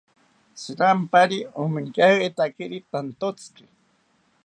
Shirampari 0.61 1.39
omonkeitakiri 1.61 2.77
tantotziki 2.91 3.65